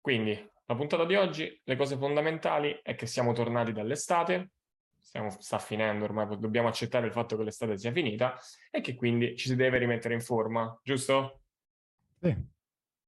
[0.00, 0.32] Quindi,
[0.66, 4.52] la puntata di oggi, le cose fondamentali è che siamo tornati dall'estate,
[4.96, 8.38] stiamo, sta finendo ormai, dobbiamo accettare il fatto che l'estate sia finita
[8.70, 11.42] e che quindi ci si deve rimettere in forma, giusto?
[12.20, 12.58] Sì.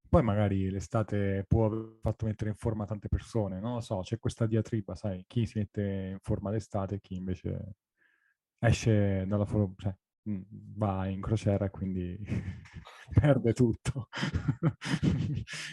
[0.08, 4.18] Poi magari l'estate può aver fatto mettere in forma tante persone, non lo so, c'è
[4.18, 7.76] questa diatriba, sai, chi si mette in forma l'estate e chi invece
[8.58, 12.16] esce dalla forma, cioè, va in crociera e quindi
[13.12, 14.08] perde tutto.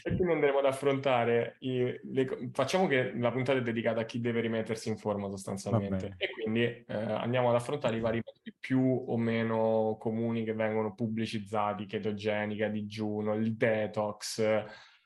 [0.04, 4.20] e quindi andremo ad affrontare, i, le, facciamo che la puntata è dedicata a chi
[4.20, 8.82] deve rimettersi in forma sostanzialmente e quindi eh, andiamo ad affrontare i vari metodi più
[9.08, 14.42] o meno comuni che vengono pubblicizzati, chetogenica, digiuno, il detox,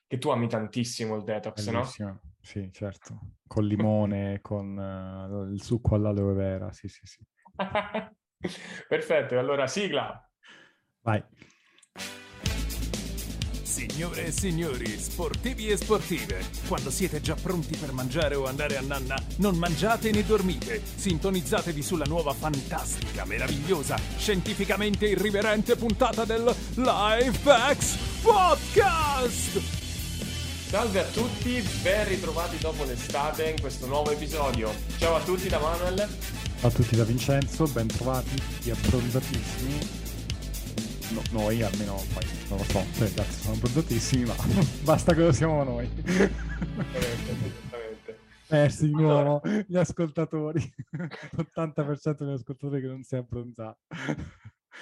[0.07, 2.07] che tu ami tantissimo il detox, Bellissimo.
[2.09, 2.19] no?
[2.39, 7.25] Sì, certo, con limone, con uh, il succo all'aloe vera, sì, sì, sì.
[8.88, 10.27] Perfetto, allora sigla.
[11.02, 11.23] Vai.
[13.63, 18.81] Signore e signori, sportivi e sportive, quando siete già pronti per mangiare o andare a
[18.81, 20.81] nanna, non mangiate né dormite.
[20.83, 26.44] Sintonizzatevi sulla nuova fantastica, meravigliosa, scientificamente irriverente puntata del
[26.75, 29.81] Lifehacks Podcast!
[30.69, 34.71] Salve a tutti, ben ritrovati dopo l'estate in questo nuovo episodio.
[34.97, 36.42] Ciao a tutti da Manuel.
[36.64, 38.39] Ciao a tutti da Vincenzo, ben trovati,
[38.72, 39.80] abbronzatissimi.
[41.11, 44.33] No, noi almeno poi non lo so se ragazzi sono prodottissimi ma
[44.81, 45.89] basta che lo siamo noi.
[48.47, 50.61] Persi di nuovo gli ascoltatori.
[51.36, 53.80] 80% degli ascoltatori che non si è abbronzato.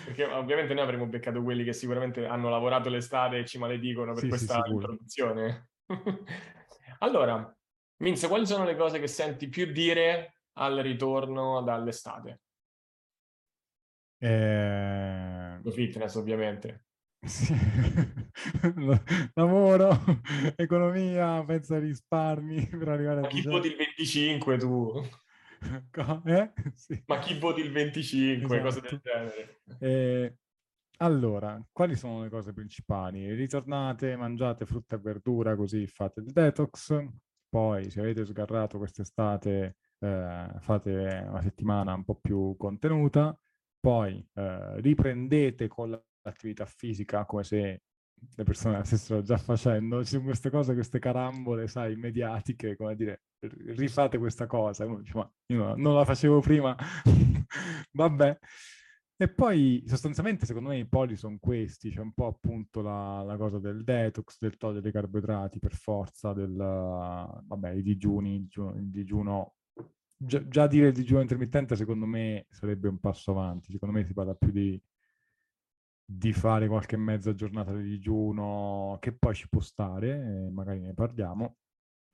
[0.05, 4.21] Perché ovviamente noi avremmo beccato quelli che sicuramente hanno lavorato l'estate e ci maledicono per
[4.21, 5.69] sì, questa sì, introduzione.
[6.99, 7.51] Allora
[8.01, 12.41] Minze, quali sono le cose che senti più dire al ritorno dall'estate?
[14.17, 15.59] Eh...
[15.61, 16.85] Lo fitness, ovviamente.
[17.23, 17.53] Sì.
[19.35, 19.91] Lavoro,
[20.55, 23.21] economia, penso ai risparmi per arrivare a...
[23.21, 25.07] Ma chi voti il 25 tu?
[26.25, 26.53] Eh?
[26.73, 27.03] Sì.
[27.05, 28.57] Ma chi voti il 25?
[28.57, 28.63] Esatto.
[28.63, 29.61] Cose del genere.
[29.79, 30.35] Eh,
[30.97, 33.31] allora, quali sono le cose principali?
[33.33, 37.05] Ritornate, mangiate frutta e verdura, così fate il detox.
[37.49, 43.37] Poi, se avete sgarrato quest'estate, eh, fate una settimana un po' più contenuta
[43.81, 47.81] poi eh, riprendete con l'attività fisica come se
[48.35, 52.95] le persone la stessero già facendo, ci sono queste cose, queste carambole, sai, mediatiche, come
[52.95, 53.23] dire,
[53.75, 56.75] rifate questa cosa, ma io non la facevo prima,
[57.93, 58.37] vabbè.
[59.17, 63.37] E poi sostanzialmente secondo me i poli sono questi, c'è un po' appunto la, la,
[63.37, 69.57] cosa del detox, del togliere i carboidrati per forza, del, vabbè, i digiuni, il digiuno
[70.23, 73.71] già, già dire il digiuno intermittente secondo me sarebbe un passo avanti.
[73.71, 74.81] Secondo me si parla più di,
[76.05, 81.57] di fare qualche mezza giornata di digiuno che poi ci può stare, magari ne parliamo.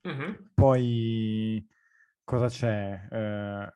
[0.08, 0.34] Mm-hmm.
[0.54, 1.68] Poi
[2.24, 3.08] cosa c'è?
[3.10, 3.72] Eh,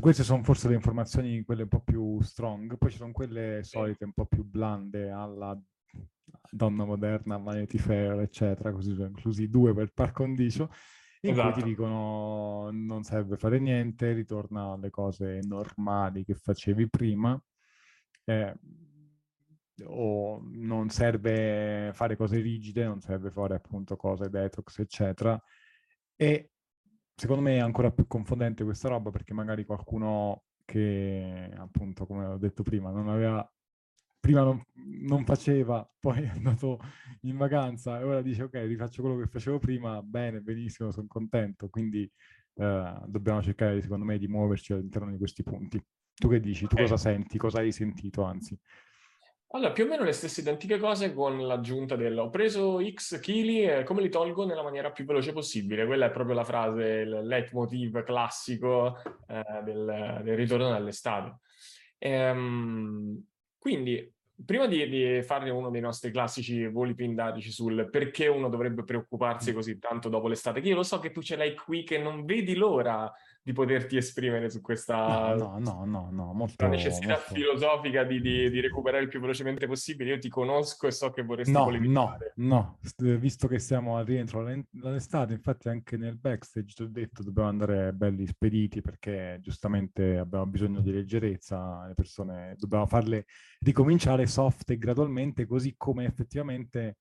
[0.00, 4.04] queste sono forse le informazioni, quelle un po' più strong, poi ci sono quelle solite
[4.04, 5.58] un po' più blande alla
[6.50, 10.70] donna moderna, Vanity Fair, eccetera, così sono inclusi due per par condicio
[11.22, 11.52] in esatto.
[11.52, 11.68] cui ti esatto.
[11.68, 17.40] dicono non serve fare niente, ritorna alle cose normali che facevi prima,
[18.24, 18.54] eh,
[19.84, 25.40] o non serve fare cose rigide, non serve fare appunto cose detox, eccetera.
[26.16, 26.50] E
[27.14, 32.38] secondo me è ancora più confondente questa roba perché magari qualcuno che appunto, come ho
[32.38, 33.46] detto prima, non aveva
[34.20, 34.62] prima non,
[35.02, 36.78] non, faceva, poi è andato
[37.22, 41.68] in vacanza e ora dice ok, rifaccio quello che facevo prima, bene, benissimo, sono contento.
[41.68, 42.10] Quindi
[42.54, 45.82] eh, dobbiamo cercare, secondo me, di muoverci all'interno di questi punti.
[46.14, 46.66] Tu che dici?
[46.66, 47.38] Tu cosa senti?
[47.38, 48.58] Cosa hai sentito, anzi?
[49.52, 53.64] Allora, più o meno le stesse identiche cose con l'aggiunta del ho preso X chili
[53.64, 55.86] e come li tolgo nella maniera più veloce possibile.
[55.86, 61.38] Quella è proprio la frase, il leitmotiv classico eh, del, del, ritorno dall'estate.
[61.98, 63.24] Ehm,
[63.60, 64.10] quindi,
[64.42, 69.52] prima di, di, fare uno dei nostri classici voli pindarici sul perché uno dovrebbe preoccuparsi
[69.52, 72.24] così tanto dopo l'estate, che io lo so che tu ce l'hai qui, che non
[72.24, 73.12] vedi l'ora
[73.42, 79.08] di poterti esprimere su questa no, no, no, no, molto, necessità filosofica di, recuperare il
[79.08, 80.10] più velocemente possibile.
[80.10, 81.70] Io ti conosco e so che vorresti no.
[81.70, 82.78] No, no,
[83.18, 87.92] visto che siamo al rientro dall'estate, infatti anche nel backstage ti ho detto dobbiamo andare
[87.92, 93.24] belli spediti perché giustamente abbiamo bisogno di leggerezza, le persone dobbiamo farle
[93.60, 96.98] ricominciare soft e gradualmente, così come effettivamente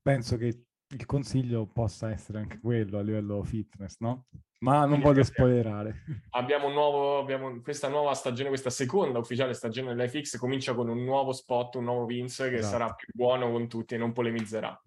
[0.00, 4.26] penso che il consiglio possa essere anche quello a livello fitness, no?
[4.60, 6.04] Ma non voglio spoilerare.
[6.30, 11.04] Abbiamo un nuovo, abbiamo questa nuova stagione, questa seconda ufficiale stagione dell'FX comincia con un
[11.04, 12.72] nuovo spot, un nuovo Vince che esatto.
[12.72, 14.80] sarà più buono con tutti e non polemizzerà.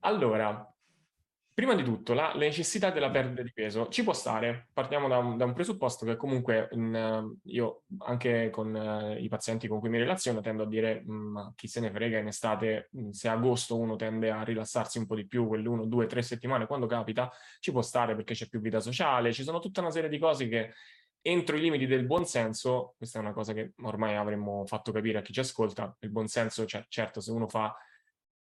[0.00, 0.69] Allora,
[1.60, 4.68] Prima di tutto, la, la necessità della perdita di peso ci può stare.
[4.72, 9.28] Partiamo da un, da un presupposto che comunque in, uh, io anche con uh, i
[9.28, 12.28] pazienti con cui mi relaziono tendo a dire mm, ma chi se ne frega in
[12.28, 16.06] estate, mm, se agosto uno tende a rilassarsi un po' di più, quelle uno, due,
[16.06, 19.82] tre settimane quando capita, ci può stare perché c'è più vita sociale, ci sono tutta
[19.82, 20.72] una serie di cose che
[21.20, 25.20] entro i limiti del buonsenso, questa è una cosa che ormai avremmo fatto capire a
[25.20, 27.76] chi ci ascolta, il buonsenso, cioè, certo se uno fa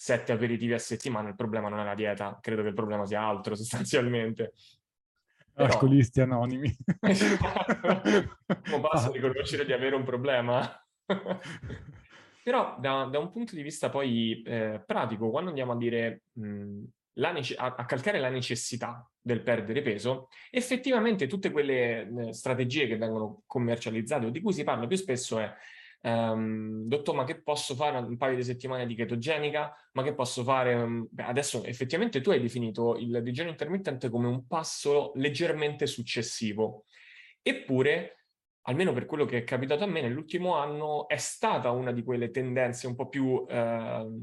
[0.02, 3.22] sette aperitivi a settimana, il problema non è la dieta, credo che il problema sia
[3.22, 4.54] altro sostanzialmente.
[5.54, 5.72] Però...
[5.72, 6.76] Alcolisti anonimi.
[8.66, 10.84] non basta riconoscere di avere un problema.
[12.44, 16.84] Però da, da, un punto di vista poi eh, pratico, quando andiamo a dire mh,
[17.14, 22.98] nece- a, a, calcare la necessità del perdere peso, effettivamente tutte quelle eh, strategie che
[22.98, 25.54] vengono commercializzate o di cui si parla più spesso è
[26.04, 29.72] Um, dottor, ma che posso fare un paio di settimane di chetogenica?
[29.94, 30.74] Ma che posso fare?
[30.74, 36.86] Um, beh, adesso effettivamente tu hai definito il digiuno intermittente come un passo leggermente successivo.
[37.44, 38.26] Eppure,
[38.62, 42.32] almeno per quello che è capitato a me nell'ultimo anno, è stata una di quelle
[42.32, 44.22] tendenze un po' più uh,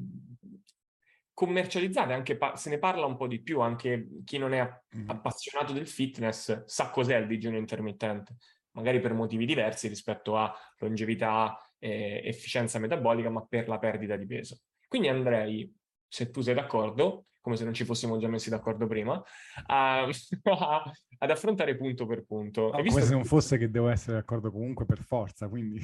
[1.32, 4.68] commercializzate, anche se ne parla un po' di più, anche chi non è
[5.06, 8.36] appassionato del fitness sa cos'è il digiuno intermittente
[8.78, 14.26] magari per motivi diversi rispetto a longevità, eh, efficienza metabolica, ma per la perdita di
[14.26, 14.58] peso.
[14.86, 15.72] Quindi andrei,
[16.06, 19.22] se tu sei d'accordo, come se non ci fossimo già messi d'accordo prima,
[19.66, 20.06] a,
[21.18, 22.62] ad affrontare punto per punto.
[22.62, 25.80] Oh, come se non fosse che devo essere d'accordo comunque per forza, quindi...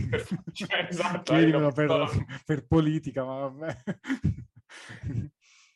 [0.52, 1.32] cioè, esatto.
[1.32, 1.88] Chiedimelo per,
[2.44, 3.76] per, politica, ma vabbè.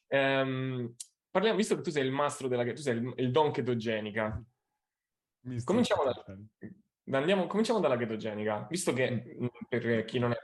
[0.09, 0.95] um,
[1.31, 2.65] parliamo, visto che tu sei il mastro della...
[2.65, 4.43] tu sei il, il don chetogenica,
[5.65, 6.13] cominciamo da...
[7.11, 9.47] Andiamo, cominciamo dalla chetogenica, visto che mm.
[9.69, 10.37] per chi non è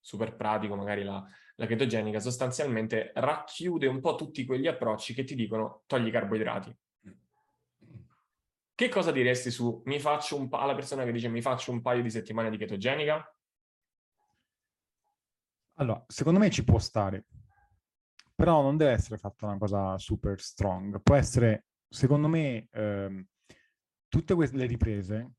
[0.00, 1.22] super pratico, magari la,
[1.56, 6.76] la chetogenica sostanzialmente racchiude un po' tutti quegli approcci che ti dicono togli i carboidrati.
[8.74, 11.82] Che cosa diresti su mi faccio un pa- alla persona che dice mi faccio un
[11.82, 13.36] paio di settimane di chetogenica?
[15.74, 17.26] Allora, secondo me ci può stare,
[18.34, 21.02] però non deve essere fatta una cosa super strong.
[21.02, 23.26] Può essere, secondo me, ehm,
[24.08, 25.32] tutte queste riprese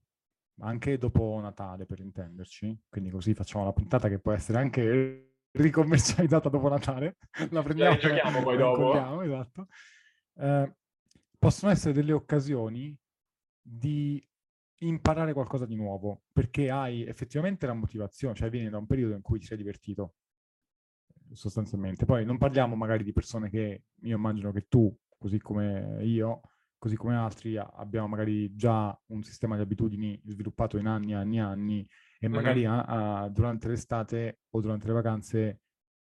[0.62, 6.50] anche dopo Natale per intenderci, quindi così facciamo la puntata che può essere anche ricommercializzata
[6.50, 7.18] dopo Natale,
[7.52, 9.22] la prendiamo e giochiamo poi dopo.
[9.22, 9.68] Esatto.
[10.36, 10.76] Eh,
[11.38, 12.98] possono essere delle occasioni
[13.62, 14.24] di
[14.82, 19.22] imparare qualcosa di nuovo, perché hai effettivamente la motivazione, cioè vieni da un periodo in
[19.22, 20.16] cui ti sei divertito,
[21.34, 22.06] sostanzialmente.
[22.06, 26.42] Poi non parliamo magari di persone che io immagino che tu, così come io,
[26.80, 31.38] così come altri abbiamo magari già un sistema di abitudini sviluppato in anni e anni
[31.38, 31.88] e anni
[32.20, 32.72] e magari uh-huh.
[32.72, 35.62] a, a, durante l'estate o durante le vacanze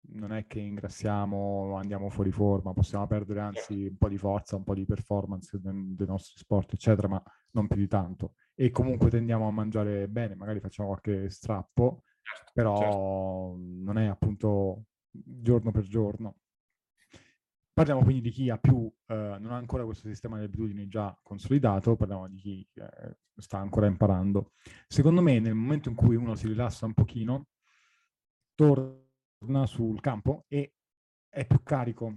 [0.06, 4.64] non è che ingrassiamo, andiamo fuori forma, possiamo perdere anzi un po' di forza, un
[4.64, 7.22] po' di performance dei, dei nostri sport, eccetera, ma
[7.52, 8.34] non più di tanto.
[8.54, 13.56] E comunque tendiamo a mangiare bene, magari facciamo qualche strappo, certo, però certo.
[13.58, 16.36] non è appunto giorno per giorno.
[17.74, 21.18] Parliamo quindi di chi ha più, eh, non ha ancora questo sistema di abitudini già
[21.20, 24.52] consolidato, parliamo di chi eh, sta ancora imparando.
[24.86, 27.48] Secondo me nel momento in cui uno si rilassa un pochino,
[28.54, 30.76] torna sul campo e
[31.28, 32.14] è più carico,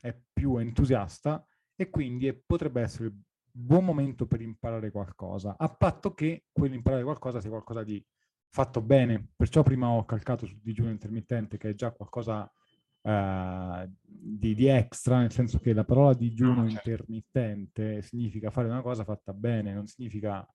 [0.00, 1.46] è più entusiasta
[1.76, 3.22] e quindi potrebbe essere il
[3.52, 8.04] buon momento per imparare qualcosa, a patto che quell'imparare qualcosa sia qualcosa di
[8.48, 9.30] fatto bene.
[9.36, 12.52] Perciò prima ho calcato sul digiuno intermittente, che è già qualcosa
[13.02, 16.90] uh, di, di, extra, nel senso che la parola digiuno ah, certo.
[16.90, 20.46] intermittente significa fare una cosa fatta bene, non significa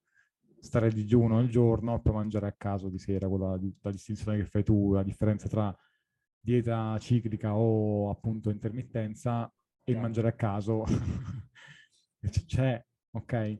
[0.59, 3.91] stare a digiuno il giorno e poi mangiare a caso di sera, quella di, la
[3.91, 5.75] distinzione che fai tu, la differenza tra
[6.39, 9.51] dieta ciclica o appunto intermittenza
[9.83, 10.83] e il mangiare a caso
[12.45, 13.57] c'è, ok?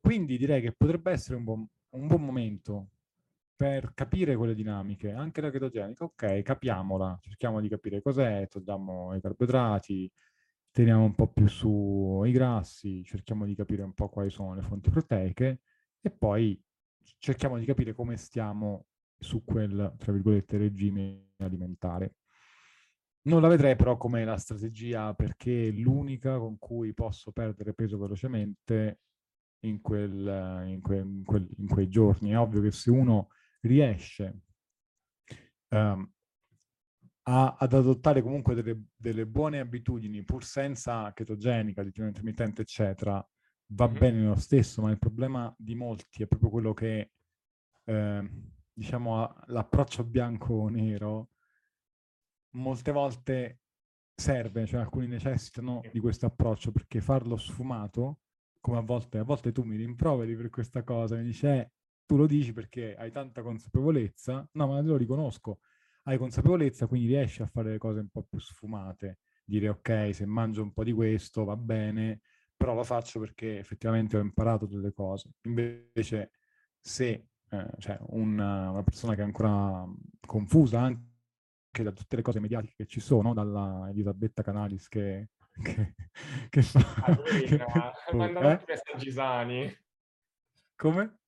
[0.00, 2.90] Quindi direi che potrebbe essere un buon, un buon momento
[3.58, 9.20] per capire quelle dinamiche, anche la chetogenica, ok, capiamola, cerchiamo di capire cos'è, togliamo i
[9.20, 10.08] carboidrati,
[10.70, 14.62] teniamo un po' più su i grassi, cerchiamo di capire un po' quali sono le
[14.62, 15.62] fonti proteiche
[16.00, 16.62] e poi
[17.18, 18.86] cerchiamo di capire come stiamo
[19.18, 22.14] su quel, tra virgolette, regime alimentare.
[23.22, 27.98] Non la vedrei però come la strategia perché è l'unica con cui posso perdere peso
[27.98, 29.00] velocemente
[29.64, 32.30] in, quel, in, que, in, quel, in quei giorni.
[32.30, 34.40] È ovvio che se uno riesce
[35.68, 36.10] um,
[37.22, 43.24] a, ad adottare comunque delle, delle, buone abitudini pur senza chetogenica, digiuno intermittente, eccetera,
[43.72, 43.98] va mm-hmm.
[43.98, 47.10] bene lo stesso, ma il problema di molti è proprio quello che,
[47.84, 48.30] eh,
[48.72, 51.30] diciamo, l'approccio bianco-nero
[52.52, 53.60] molte volte
[54.14, 58.20] serve, cioè alcuni necessitano di questo approccio perché farlo sfumato,
[58.60, 61.72] come a volte, a volte tu mi rimproveri per questa cosa, mi dici, eh,
[62.08, 65.60] tu lo dici perché hai tanta consapevolezza, no, ma te lo riconosco,
[66.04, 70.24] hai consapevolezza, quindi riesci a fare le cose un po' più sfumate, dire ok, se
[70.24, 72.22] mangio un po' di questo va bene,
[72.56, 75.32] però lo faccio perché effettivamente ho imparato delle cose.
[75.42, 76.30] Invece
[76.80, 79.84] se eh, cioè una, una persona che è ancora
[80.26, 85.28] confusa anche da tutte le cose mediatiche che ci sono, dalla Elisabetta Canalis che,
[85.62, 85.94] che,
[86.48, 87.92] che fa...
[88.16, 88.64] Manda eh?
[88.66, 89.78] messaggi sani.
[90.74, 91.18] Come?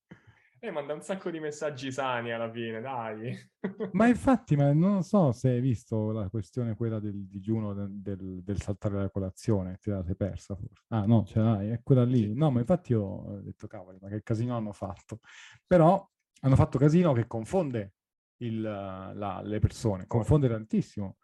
[0.63, 3.35] Eh, manda un sacco di messaggi sani alla fine, dai.
[3.93, 8.61] ma infatti, ma non so se hai visto la questione quella del digiuno del, del,
[8.61, 10.85] saltare la colazione, la sei persa forse.
[10.89, 12.31] Ah no, ce l'hai, è quella lì.
[12.35, 15.17] No, ma infatti io ho detto, cavoli, ma che casino hanno fatto.
[15.65, 16.07] Però
[16.41, 17.95] hanno fatto casino che confonde
[18.43, 21.17] il, la, le persone, confonde tantissimo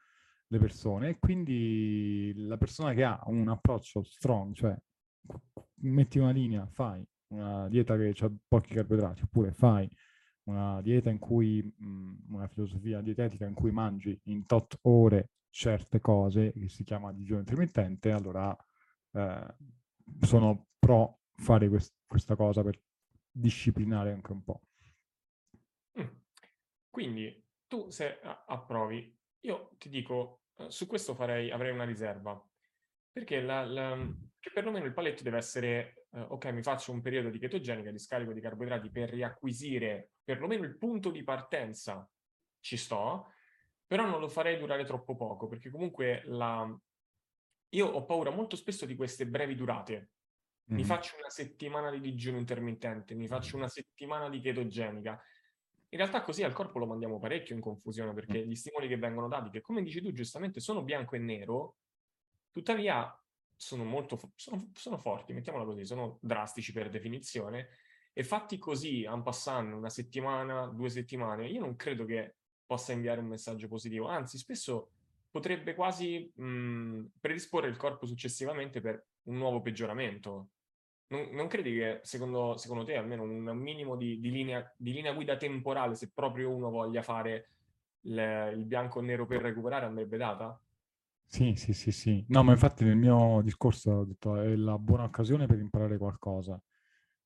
[0.47, 4.75] le persone e quindi la persona che ha un approccio strong, cioè
[5.81, 9.89] metti una linea, fai una dieta che ha pochi carboidrati, oppure fai
[10.43, 15.99] una dieta in cui, mh, una filosofia dietetica in cui mangi in tot ore certe
[15.99, 18.55] cose, che si chiama digiuno intermittente, allora
[19.11, 19.55] eh,
[20.21, 22.79] sono pro fare quest questa cosa per
[23.29, 24.61] disciplinare anche un po'.
[26.89, 32.41] Quindi tu se approvi, io ti dico, eh, su questo farei, avrei una riserva,
[33.11, 33.95] perché la, la,
[34.47, 37.99] che perlomeno il paletto deve essere, eh, ok, mi faccio un periodo di chetogenica, di
[37.99, 42.09] scarico di carboidrati per riacquisire perlomeno il punto di partenza,
[42.59, 43.31] ci sto,
[43.85, 46.67] però non lo farei durare troppo poco, perché comunque la...
[47.69, 50.11] io ho paura molto spesso di queste brevi durate.
[50.69, 50.85] Mi mm.
[50.85, 55.21] faccio una settimana di digiuno intermittente, mi faccio una settimana di chetogenica,
[55.89, 59.29] in realtà così al corpo lo mandiamo parecchio in confusione perché gli stimoli che vengono
[59.29, 61.77] dati, che come dici tu giustamente sono bianco e nero,
[62.51, 63.09] tuttavia
[63.57, 67.69] sono molto sono, sono forti, mettiamola così, sono drastici per definizione
[68.13, 73.19] e fatti così, en passant, una settimana, due settimane, io non credo che possa inviare
[73.19, 74.91] un messaggio positivo, anzi spesso
[75.29, 80.49] potrebbe quasi mh, predisporre il corpo successivamente per un nuovo peggioramento.
[81.09, 85.13] Non, non credi che, secondo, secondo, te, almeno un minimo di, di, linea, di, linea,
[85.13, 87.51] guida temporale, se proprio uno voglia fare
[88.01, 90.59] le, il bianco e nero per recuperare, andrebbe data?
[91.29, 92.25] Sì, sì, sì, sì.
[92.29, 96.59] No, ma infatti nel mio discorso ho detto è la buona occasione per imparare qualcosa,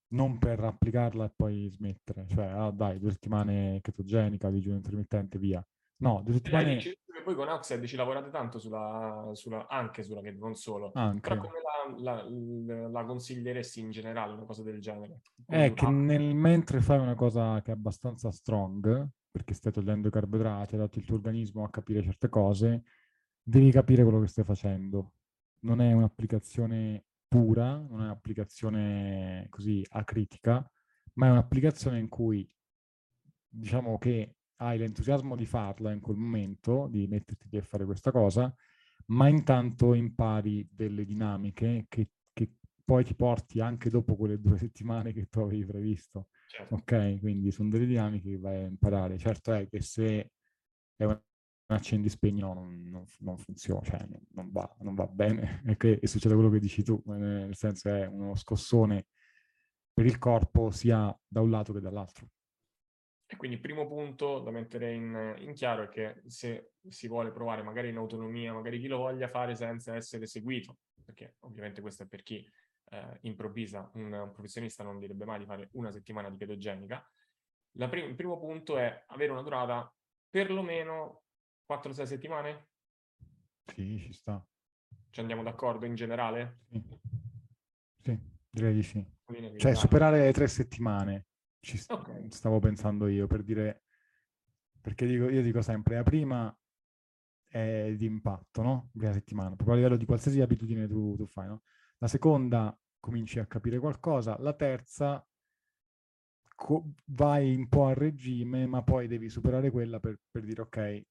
[0.10, 2.26] non per applicarla e poi smettere.
[2.28, 5.66] Cioè, ah, dai, due settimane chetogenica, digiuno intermittente, via.
[5.98, 6.78] No, due settimane...
[6.78, 10.92] Eh, poi con Oxed ci lavorate tanto sulla, sulla, anche sulla che non solo.
[10.96, 11.30] Anche.
[11.30, 11.60] Però come
[12.00, 15.22] la, la, la, consiglieresti in generale una cosa del genere?
[15.46, 20.12] È che nel mentre fai una cosa che è abbastanza strong, perché stai togliendo i
[20.12, 22.84] carboidrati, adatti il tuo organismo a capire certe cose,
[23.44, 25.14] devi capire quello che stai facendo.
[25.62, 30.70] Non è un'applicazione pura, non è un'applicazione così acritica,
[31.14, 32.50] ma è un'applicazione in cui
[33.48, 38.12] diciamo che hai l'entusiasmo di farla in quel momento, di metterti lì a fare questa
[38.12, 38.54] cosa,
[39.08, 45.14] ma intanto impari delle dinamiche che, che, poi ti porti anche dopo quelle due settimane
[45.14, 46.28] che tu avevi previsto.
[46.48, 46.76] Certo.
[46.76, 47.20] Ok?
[47.20, 49.18] Quindi sono delle dinamiche che vai a imparare.
[49.18, 50.32] Certo è che se
[50.96, 51.20] è un
[51.76, 56.00] accendi spegni no, non, non, non, funziona, cioè non va, non va bene e, che,
[56.02, 59.08] e succede quello che dici tu, nel senso è uno scossone
[59.94, 62.28] per il corpo sia da un lato che dall'altro.
[63.26, 67.32] E quindi il primo punto da mettere in, in, chiaro è che se si vuole
[67.32, 72.04] provare magari in autonomia, magari chi lo voglia fare senza essere seguito, perché ovviamente questo
[72.04, 72.46] è per chi
[72.90, 77.10] eh, improvvisa, un, un, professionista non direbbe mai di fare una settimana di chetogenica,
[77.90, 79.94] prim il primo punto è avere una durata
[80.30, 81.24] perlomeno
[81.68, 82.68] 4-6 settimane?
[83.66, 84.46] Sì, ci sta.
[85.10, 86.62] Ci andiamo d'accordo in generale?
[86.70, 87.00] Sì,
[88.02, 88.20] sì
[88.52, 89.06] direi di sì.
[89.58, 91.28] Cioè superare le tre settimane
[91.62, 92.30] ci okay.
[92.32, 93.84] stavo pensando io per dire,
[94.82, 96.56] perché dico, io dico sempre, la prima
[97.48, 98.90] è di impatto, no?
[98.92, 101.64] Prima settimana, proprio a livello di qualsiasi abitudine tu, tu fai, no?
[102.00, 105.26] La seconda cominci a capire qualcosa, la terza
[107.06, 111.06] vai un po' a regime, ma poi devi superare quella per, per dire ok,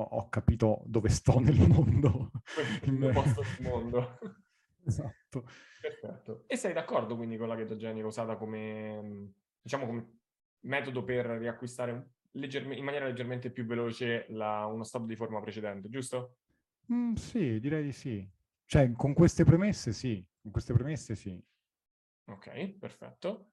[0.00, 2.30] ho, ho, capito dove sto nel mondo.
[2.82, 4.18] Il posto del mondo.
[4.84, 5.44] esatto.
[5.80, 6.44] Perfetto.
[6.46, 10.18] E sei d'accordo quindi con la chetogenica usata come diciamo come
[10.60, 16.36] metodo per riacquistare in maniera leggermente più veloce la, uno stato di forma precedente, giusto?
[16.92, 18.28] Mm, sì, direi di sì.
[18.64, 21.42] Cioè, con queste premesse sì, con queste premesse sì.
[22.26, 23.52] Ok, perfetto.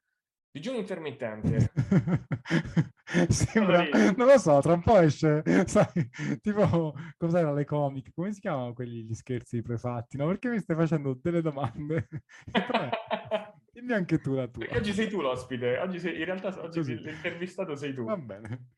[0.57, 1.71] Digiuno intermittente.
[3.29, 6.09] Sembra, non lo so, tra un po' esce, sai,
[6.41, 8.11] tipo, cos'era le comiche?
[8.11, 10.17] Come si chiamano quelli gli scherzi prefatti?
[10.17, 12.07] No, perché mi stai facendo delle domande?
[13.71, 14.65] Dimmi anche tu la tua.
[14.65, 18.05] Perché oggi sei tu l'ospite, oggi sei, in realtà oggi sei, l'intervistato sei tu.
[18.05, 18.69] Va bene.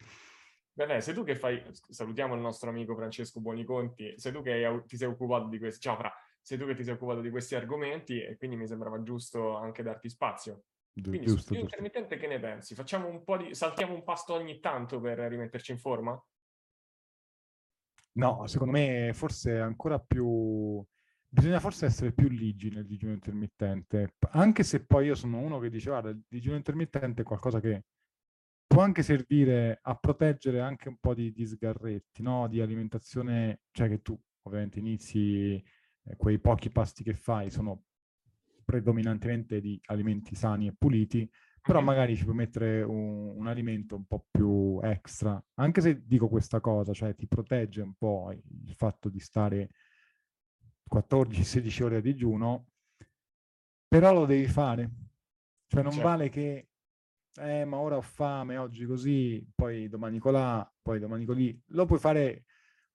[0.74, 4.98] Bene, sei tu che fai, salutiamo il nostro amico Francesco Buoniconti, sei tu che ti
[4.98, 8.22] sei occupato di questi, ciao Fra, sei tu che ti sei occupato di questi argomenti
[8.22, 10.64] e quindi mi sembrava giusto anche darti spazio.
[11.08, 11.60] Quindi giusto, giusto.
[11.60, 12.76] intermittente che ne pensi?
[12.76, 13.56] Facciamo un po' di...
[13.56, 16.22] saltiamo un pasto ogni tanto per rimetterci in forma?
[18.14, 20.84] No, secondo me forse è ancora più...
[21.32, 25.70] Bisogna forse essere più ligi nel digiuno intermittente, anche se poi io sono uno che
[25.70, 27.86] dice, guarda, il digiuno intermittente è qualcosa che
[28.66, 32.48] può anche servire a proteggere anche un po' di, di sgarretti, no?
[32.48, 35.56] Di alimentazione, cioè che tu ovviamente inizi,
[36.04, 37.84] eh, quei pochi pasti che fai sono
[38.70, 41.28] predominantemente di alimenti sani e puliti,
[41.60, 46.30] però magari ci puoi mettere un, un, alimento un po' più extra, anche se dico
[46.30, 49.72] questa cosa, cioè ti protegge un po' il fatto di stare
[50.94, 52.68] 14-16 ore a digiuno,
[53.88, 54.92] però lo devi fare.
[55.66, 56.08] Cioè non certo.
[56.08, 56.70] vale che,
[57.40, 61.60] eh, ma ora ho fame, oggi così, poi domani colà, poi domani colì.
[61.70, 62.46] Lo puoi fare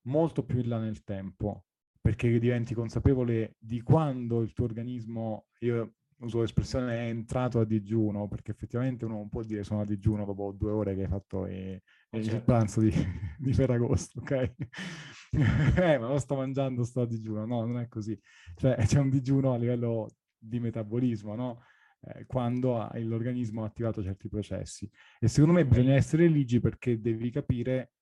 [0.02, 1.64] molto più in là nel tempo
[2.04, 8.28] perché diventi consapevole di quando il tuo organismo, io uso l'espressione è entrato a digiuno,
[8.28, 11.46] perché effettivamente uno non può dire sono a digiuno dopo due ore che hai fatto
[11.46, 11.80] eh,
[12.11, 12.34] certo.
[12.34, 12.92] il pranzo di,
[13.40, 14.32] di Ferragosto, ok?
[15.80, 17.46] eh, ma lo sto mangiando, sto a digiuno.
[17.46, 18.20] No, non è così.
[18.54, 21.62] Cioè c'è un digiuno a livello di metabolismo, no?
[22.02, 24.87] Eh, quando l'organismo ha attivato certi processi.
[25.18, 27.92] E secondo me bisogna essere ligi perché devi capire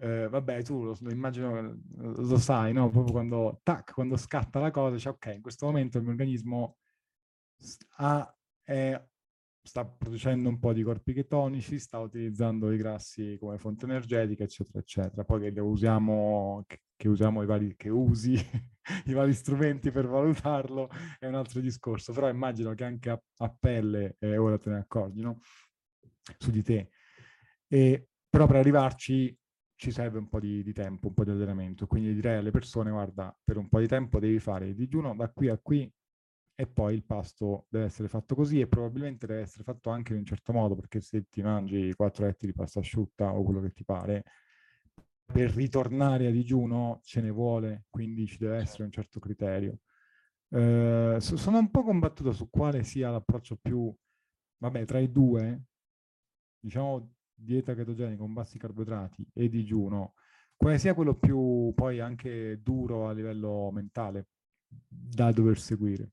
[0.00, 2.88] eh, vabbè, tu lo, lo, immagino, lo sai, no?
[2.88, 6.78] Proprio quando, tac, quando scatta la cosa, dice, ok, in questo momento il mio organismo
[7.98, 8.98] ha, è,
[9.62, 14.78] sta producendo un po' di corpi chetonici, sta utilizzando i grassi come fonte energetica, eccetera,
[14.78, 15.24] eccetera.
[15.24, 18.32] Poi che usiamo, che, che usiamo i vari, che usi
[19.04, 20.88] i vari strumenti per valutarlo
[21.18, 24.78] è un altro discorso, però immagino che anche a, a pelle, eh, ora te ne
[24.78, 25.40] accorgi, no?
[26.38, 26.88] Su di te.
[27.68, 29.36] E, però per arrivarci
[29.80, 31.86] ci serve un po' di, di, tempo, un po' di allenamento.
[31.86, 35.30] Quindi direi alle persone, guarda, per un po' di tempo devi fare il digiuno da
[35.30, 35.90] qui a qui
[36.54, 40.18] e poi il pasto deve essere fatto così e probabilmente deve essere fatto anche in
[40.18, 43.72] un certo modo, perché se ti mangi quattro etti di pasta asciutta o quello che
[43.72, 44.24] ti pare,
[45.24, 49.78] per ritornare a digiuno ce ne vuole, quindi ci deve essere un certo criterio.
[50.50, 53.90] Eh, sono un po' combattuto su quale sia l'approccio più,
[54.58, 55.62] vabbè, tra i due,
[56.58, 60.14] diciamo dieta chetogenica con bassi carboidrati e digiuno,
[60.56, 64.28] quale sia quello più poi anche duro a livello mentale
[64.66, 66.12] da dover seguire?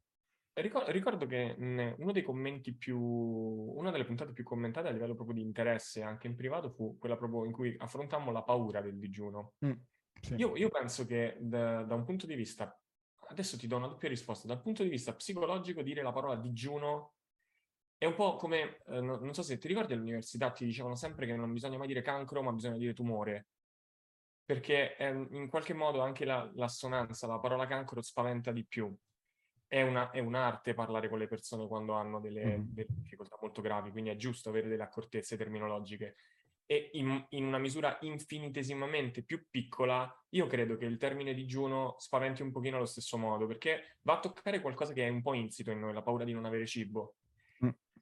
[0.54, 1.56] Ricordo che
[2.00, 6.26] uno dei commenti più, una delle puntate più commentate a livello proprio di interesse anche
[6.26, 9.54] in privato fu quella proprio in cui affrontammo la paura del digiuno.
[9.64, 9.72] Mm,
[10.20, 10.34] sì.
[10.36, 12.76] io, io, penso che da, da, un punto di vista,
[13.28, 17.17] adesso ti do una doppia risposta, dal punto di vista psicologico dire la parola digiuno
[18.00, 21.36] è un po' come, eh, non so se ti ricordi all'università ti dicevano sempre che
[21.36, 23.48] non bisogna mai dire cancro, ma bisogna dire tumore.
[24.46, 28.96] Perché eh, in qualche modo anche la, l'assonanza, la parola cancro spaventa di più.
[29.66, 33.92] È, una, è un'arte parlare con le persone quando hanno delle, delle, difficoltà molto gravi,
[33.92, 36.16] quindi è giusto avere delle accortezze terminologiche.
[36.66, 42.42] E in, in, una misura infinitesimamente più piccola, io credo che il termine digiuno spaventi
[42.44, 45.72] un pochino allo stesso modo, perché va a toccare qualcosa che è un po' insito
[45.72, 47.16] in noi, la paura di non avere cibo.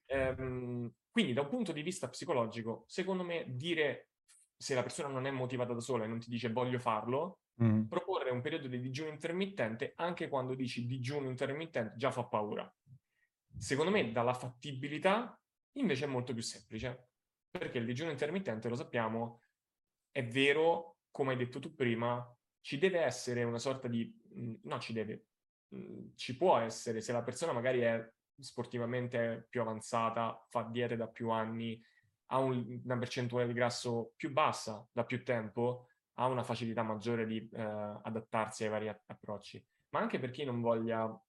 [0.08, 4.10] Ehm, quindi da un punto di vista psicologico, secondo me dire
[4.58, 7.84] se la persona non è motivata da sola e non ti dice voglio farlo, mm.
[7.84, 12.72] proporre un periodo di digiuno intermittente anche quando dici digiuno intermittente già fa paura.
[13.58, 15.40] Secondo me dalla fattibilità
[15.74, 17.10] invece è molto più semplice,
[17.50, 19.42] perché il digiuno intermittente, lo sappiamo,
[20.12, 22.26] è vero, come hai detto tu prima,
[22.62, 24.14] ci deve essere una sorta di...
[24.64, 25.28] no, ci deve,
[26.16, 31.30] ci può essere, se la persona magari è sportivamente più avanzata, fa diete da più
[31.30, 31.82] anni,
[32.28, 37.26] ha un, una percentuale di grasso più bassa da più tempo, ha una facilità maggiore
[37.26, 39.64] di eh, adattarsi ai vari approcci.
[39.90, 41.22] Ma anche per chi non voglia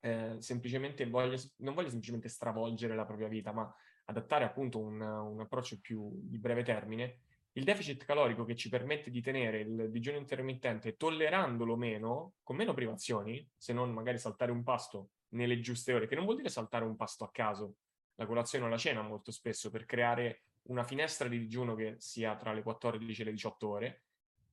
[0.00, 3.72] eh, semplicemente voglia, non voglia semplicemente stravolgere la propria vita, ma
[4.06, 7.20] adattare appunto un, un approccio più di breve termine,
[7.52, 12.72] il deficit calorico che ci permette di tenere il digiuno intermittente tollerandolo meno, con meno
[12.72, 16.84] privazioni, se non magari saltare un pasto nelle giuste ore, che non vuol dire saltare
[16.84, 17.76] un pasto a caso,
[18.16, 22.36] la colazione o la cena molto spesso, per creare una finestra di digiuno che sia
[22.36, 24.02] tra le 14 e le 18 ore,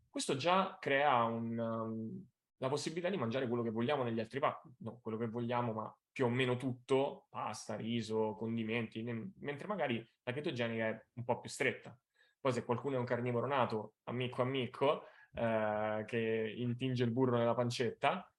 [0.09, 2.25] questo già crea un, um,
[2.57, 5.97] la possibilità di mangiare quello che vogliamo negli altri pasti, no, quello che vogliamo, ma
[6.11, 11.49] più o meno tutto, pasta, riso, condimenti, mentre magari la chetogenica è un po' più
[11.49, 11.97] stretta.
[12.41, 17.53] Poi se qualcuno è un carnivoro nato, amico amico, eh, che intinge il burro nella
[17.53, 18.29] pancetta,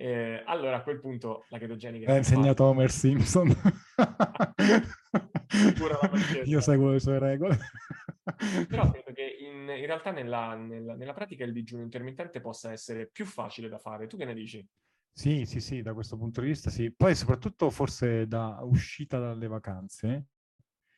[0.00, 2.12] eh, allora a quel punto la chetogenica...
[2.12, 3.48] Ha insegnato a Homer Simpson.
[6.44, 7.58] Io seguo le sue regole.
[8.68, 13.08] Però credo che in, in realtà nella, nella, nella, pratica il digiuno intermittente possa essere
[13.10, 14.06] più facile da fare.
[14.06, 14.64] Tu che ne dici?
[15.12, 16.94] Sì, sì, sì, da questo punto di vista sì.
[16.94, 20.26] Poi soprattutto forse da uscita dalle vacanze,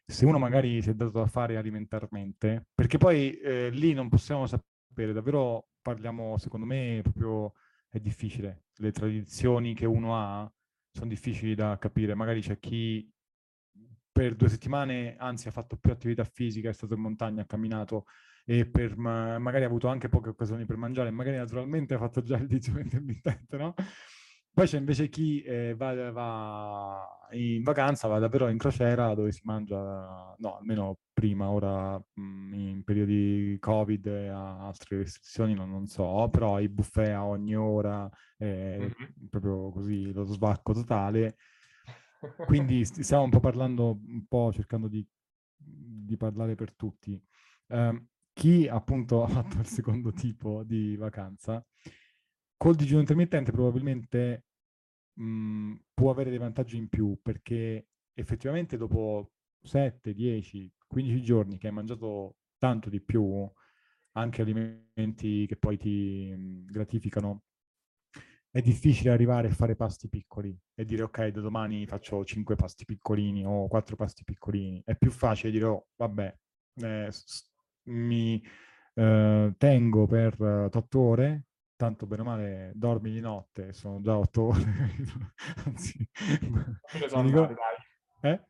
[0.05, 4.47] se uno magari si è dato da fare alimentarmente, perché poi eh, lì non possiamo
[4.47, 7.55] sapere, davvero parliamo, secondo me, proprio
[7.90, 8.66] è difficile.
[8.76, 10.50] Le tradizioni che uno ha
[10.92, 12.14] sono difficili da capire.
[12.14, 13.12] Magari c'è chi
[14.12, 18.07] per due settimane, anzi ha fatto più attività fisica, è stato in montagna, ha camminato
[18.44, 22.22] e per, ma, magari ha avuto anche poche occasioni per mangiare, magari naturalmente ha fatto
[22.22, 23.74] già il digiuno intermittente, no?
[24.53, 29.41] Poi c'è invece chi eh, va, va, in vacanza, va davvero in crociera dove si
[29.45, 36.29] mangia, no, almeno prima, ora mh, in periodi Covid e altre restrizioni non, non, so,
[36.31, 39.27] però i buffet a ogni ora, eh, mm-hmm.
[39.31, 41.37] proprio così, lo svacco totale.
[42.45, 45.07] Quindi stiamo un po' parlando, un po' cercando di,
[45.57, 47.19] di parlare per tutti.
[47.69, 51.65] Eh, chi appunto ha fatto il secondo tipo di vacanza
[52.62, 54.44] Col digiuno intermittente probabilmente
[55.14, 61.57] mh, mhmm, può avere dei vantaggi in più perché effettivamente dopo 7, 10, 15 giorni
[61.57, 63.51] che hai mangiato tanto di più,
[64.12, 67.44] anche alimenti che poi ti mhmm, gratificano,
[68.51, 72.85] è difficile arrivare a fare pasti piccoli e dire ok, da domani faccio 5 pasti
[72.85, 74.83] piccolini o 4 pasti piccolini.
[74.85, 76.37] È più facile dire oh, vabbè,
[76.75, 77.11] eh,
[77.85, 78.42] mi
[78.94, 81.44] eh, tengo per 8 ore,
[81.81, 84.61] tanto bene o male dormi di notte, sono già otto ore.
[85.64, 86.07] Anzi,
[87.09, 88.33] sono andate, dai.
[88.33, 88.45] Eh?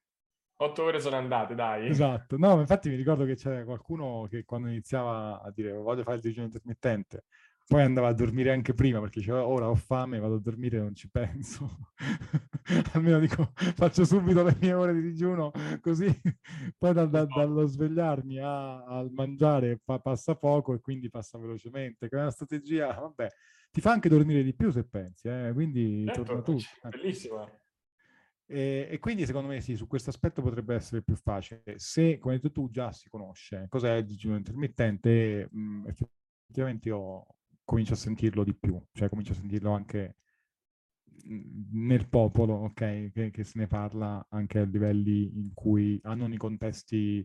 [0.57, 1.87] Otto ore sono andate, dai.
[1.87, 2.37] Esatto.
[2.37, 6.23] No, infatti mi ricordo che c'era qualcuno che quando iniziava a dire voglio fare il
[6.23, 7.27] digiuno intermittente,
[7.71, 10.81] poi andava a dormire anche prima perché diceva ora ho fame, vado a dormire e
[10.81, 11.93] non ci penso.
[12.95, 16.07] Almeno dico faccio subito le mie ore di digiuno così
[16.77, 22.09] poi da, da, dallo svegliarmi a, al mangiare pa, passa poco e quindi passa velocemente.
[22.09, 23.29] Che è una strategia, vabbè,
[23.71, 25.53] ti fa anche dormire di più se pensi, eh?
[25.55, 26.65] quindi certo, torna tutto.
[26.83, 26.89] Eh.
[26.89, 27.49] Bellissima.
[28.47, 31.63] E, e, quindi secondo me sì, su questo aspetto potrebbe essere più facile.
[31.77, 37.27] Se, come hai detto tu, già si conosce cos'è il digiuno intermittente, mh, effettivamente io
[37.71, 40.17] comincio a sentirlo di più, cioè comincio a sentirlo anche
[41.73, 46.33] nel popolo, ok, che, che, se ne parla anche a livelli in cui, ah, non
[46.33, 47.25] i contesti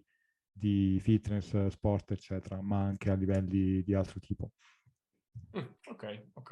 [0.52, 4.52] di fitness, sport, eccetera, ma anche a livelli di altro tipo.
[5.58, 6.52] Mm, ok, ok.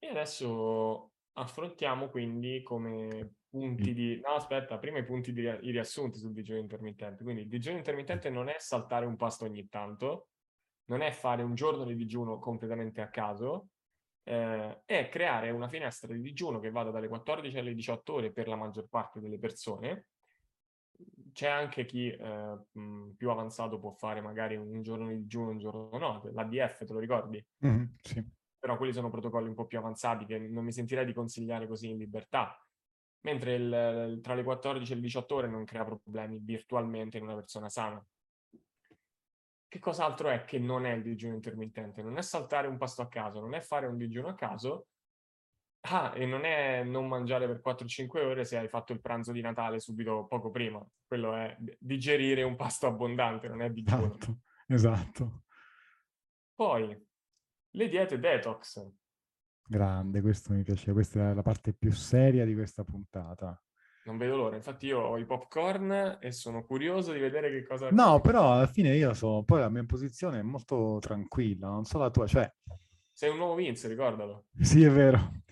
[0.00, 4.20] E adesso affrontiamo quindi come punti di...
[4.20, 7.22] No, aspetta, prima i punti di i riassunti sul digiuno intermittente.
[7.22, 10.30] Quindi il digiuno intermittente non è saltare un pasto ogni tanto,
[10.86, 13.68] non è fare un giorno di digiuno completamente a caso,
[14.24, 18.48] eh, è creare una finestra di digiuno che vada dalle 14 alle 18 ore per
[18.48, 20.06] la maggior parte delle persone.
[21.32, 22.58] C'è anche chi eh,
[23.16, 26.98] più avanzato può fare magari un giorno di digiuno, un giorno no, l'ADF te lo
[26.98, 27.44] ricordi?
[27.66, 28.24] Mm, sì.
[28.58, 31.90] Però quelli sono protocolli un po' più avanzati che non mi sentirei di consigliare così
[31.90, 32.58] in libertà.
[33.20, 37.34] Mentre il, tra le 14 e le 18 ore non crea problemi virtualmente in una
[37.34, 38.02] persona sana
[39.76, 42.02] che cos'altro è che non è il digiuno intermittente?
[42.02, 44.88] Non è saltare un pasto a caso, non è fare un digiuno a caso,
[45.82, 49.40] ah, e non è non mangiare per 4-5 ore se hai fatto il pranzo di
[49.40, 50.84] Natale subito poco prima.
[51.06, 54.06] Quello è digerire un pasto abbondante, non è digiuno.
[54.06, 55.42] Esatto, esatto.
[56.54, 57.06] Poi,
[57.70, 58.90] le diete detox.
[59.68, 63.60] Grande, questo mi piace, questa è la parte più seria di questa puntata.
[64.06, 67.90] Non vedo l'ora, infatti io ho i popcorn e sono curioso di vedere che cosa...
[67.90, 69.42] No, però alla fine io sono...
[69.42, 72.48] Poi la mia posizione è molto tranquilla, non so la tua, cioè...
[73.10, 74.46] Sei un nuovo Vince, ricordalo.
[74.62, 75.42] Sì, è vero.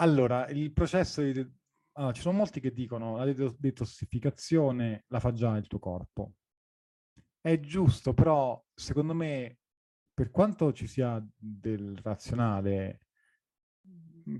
[0.00, 1.48] Allora, il processo di...
[1.92, 6.32] Allora, ci sono molti che dicono la detossificazione la fa già il tuo corpo.
[7.40, 9.58] È giusto, però secondo me,
[10.12, 13.06] per quanto ci sia del razionale,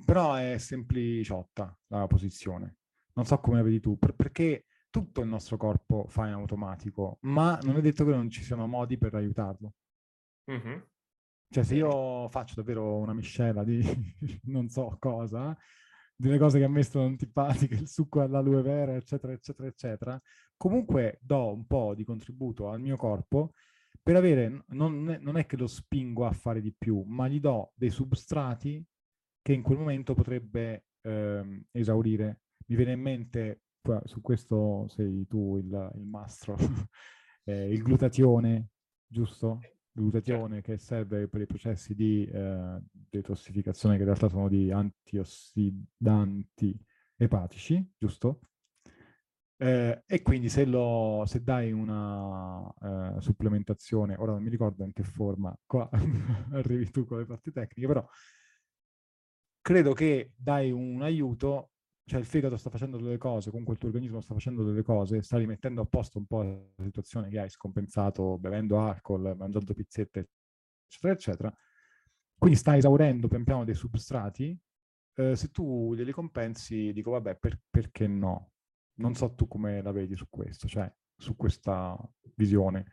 [0.04, 2.77] però è sempliciotta la posizione
[3.18, 7.18] non so come la vedi tu, per, perché tutto il nostro corpo fa in automatico,
[7.22, 9.74] ma non è detto che non ci siano modi per aiutarlo.
[10.50, 10.78] Mm-hmm.
[11.50, 13.82] Cioè, se io faccio davvero una miscela di
[14.46, 15.56] non so cosa,
[16.14, 20.22] delle cose che a me sono antipatiche, il succo all'aloe vera, eccetera, eccetera, eccetera,
[20.56, 23.52] comunque do un po' di contributo al mio corpo
[24.00, 27.72] per avere, non, non è che lo spingo a fare di più, ma gli do
[27.74, 28.82] dei substrati
[29.42, 32.42] che in quel momento potrebbe ehm, esaurire.
[32.68, 33.62] Mi viene in mente,
[34.04, 36.56] su questo sei tu il, il mastro,
[37.44, 38.68] eh, il glutatione,
[39.06, 39.60] giusto?
[39.98, 40.70] glutatione certo.
[40.70, 46.78] che serve per i processi di eh, detossificazione che in realtà sono di antiossidanti
[47.16, 48.42] epatici, giusto?
[49.60, 54.92] Eh, e quindi se, lo, se dai una eh, supplementazione, ora non mi ricordo in
[54.92, 55.90] che forma, qua
[56.52, 58.08] arrivi tu con le parti tecniche, però
[59.60, 61.70] credo che dai un aiuto,
[62.08, 65.20] cioè il fegato sta facendo delle cose, comunque il tuo organismo sta facendo delle cose,
[65.20, 70.30] sta rimettendo a posto un po' la situazione che hai scompensato bevendo alcol, mangiando pizzette,
[70.86, 71.54] eccetera, eccetera.
[72.38, 74.58] Quindi sta esaurendo pian piano dei substrati.
[75.14, 78.52] Eh, se tu glieli compensi, dico vabbè, per, perché no?
[78.94, 81.94] non so tu come la vedi su questo, cioè su questa
[82.36, 82.86] visione.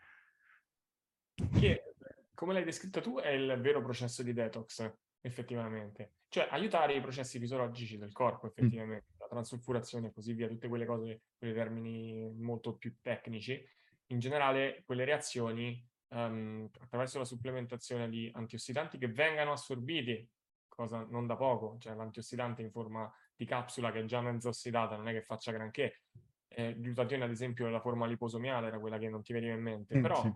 [1.36, 1.96] Che,
[2.34, 4.94] come l'hai descritto tu, è il vero processo di detox,
[5.26, 6.14] effettivamente.
[6.30, 8.50] Cioè aiutare i processi fisiologici del corpo, mm.
[8.50, 9.20] effettivamente, mm.
[9.20, 13.64] la transulfurazione e così via, tutte quelle cose, quei termini molto più tecnici.
[14.08, 20.30] In generale, quelle reazioni um, attraverso la supplementazione di antiossidanti che vengano assorbiti,
[20.68, 24.96] cosa non da poco, cioè l'antiossidante in forma di capsula che è già mezzo ossidata,
[24.96, 26.02] non è che faccia granché.
[26.48, 29.98] Eh, glutatione, ad esempio, la forma liposomiale era quella che non ti veniva in mente,
[29.98, 30.34] mm, però sì.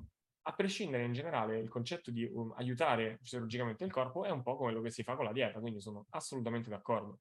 [0.50, 4.58] A prescindere in generale il concetto di um, aiutare fisiologicamente il corpo è un po'
[4.58, 7.20] quello che si fa con la dieta, quindi sono assolutamente d'accordo.